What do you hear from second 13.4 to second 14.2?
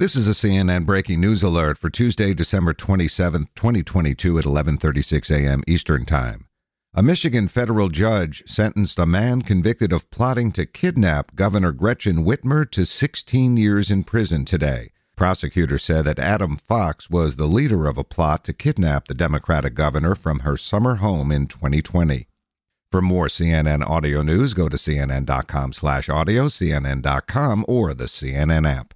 years in